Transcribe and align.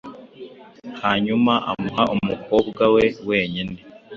Hanyuma 1.03 1.53
amuha 1.71 2.03
umukobwa 2.15 2.83
we 2.95 3.05
wenyine 3.29 3.77